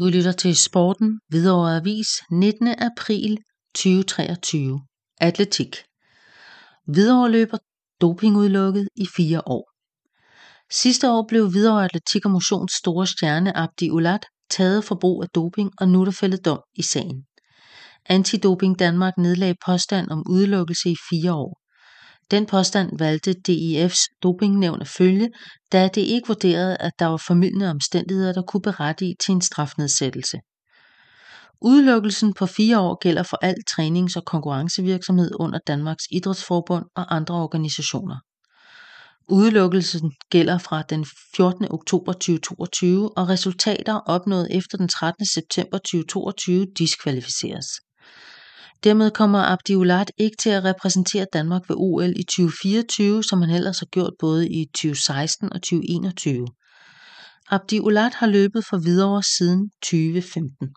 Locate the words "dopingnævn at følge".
24.22-25.30